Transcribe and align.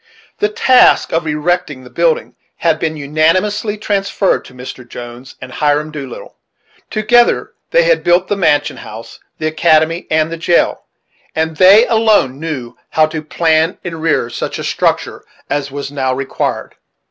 The 0.39 0.49
task 0.49 1.13
of 1.13 1.27
erecting 1.27 1.83
the 1.83 1.91
building 1.91 2.33
had 2.55 2.79
been 2.79 2.97
unanimously 2.97 3.77
transferred 3.77 4.43
to 4.45 4.53
Mr. 4.55 4.83
Jones 4.89 5.35
and 5.39 5.51
Hiram 5.51 5.91
Doolittle. 5.91 6.37
Together 6.89 7.51
they 7.69 7.83
had 7.83 8.03
built 8.03 8.27
the 8.27 8.35
mansion 8.35 8.77
house, 8.77 9.19
the 9.37 9.45
academy, 9.45 10.07
and 10.09 10.31
the 10.31 10.37
jail, 10.37 10.85
and 11.35 11.57
they 11.57 11.85
alone 11.85 12.39
knew 12.39 12.75
how 12.89 13.05
to 13.05 13.21
plan 13.21 13.77
and 13.83 14.01
rear 14.01 14.27
such 14.31 14.57
a 14.57 14.63
structure 14.63 15.23
as 15.51 15.69
was 15.69 15.91
now 15.91 16.15
required. 16.15 16.73